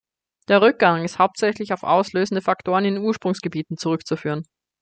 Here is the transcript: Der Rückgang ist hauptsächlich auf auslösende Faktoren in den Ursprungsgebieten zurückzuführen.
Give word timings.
Der 0.47 0.63
Rückgang 0.63 1.03
ist 1.05 1.19
hauptsächlich 1.19 1.73
auf 1.73 1.83
auslösende 1.83 2.41
Faktoren 2.41 2.85
in 2.85 2.95
den 2.95 3.03
Ursprungsgebieten 3.03 3.77
zurückzuführen. 3.77 4.45